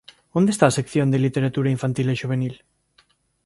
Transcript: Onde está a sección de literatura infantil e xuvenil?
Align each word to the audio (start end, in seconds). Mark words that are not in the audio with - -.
Onde 0.37 0.49
está 0.53 0.65
a 0.67 0.77
sección 0.79 1.07
de 1.09 1.19
literatura 1.25 1.73
infantil 1.75 2.07
e 2.09 2.19
xuvenil? 2.21 2.55